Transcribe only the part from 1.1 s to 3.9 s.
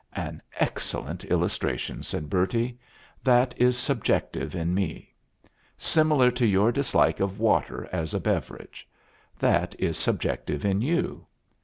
illustration," said Bertie. "That is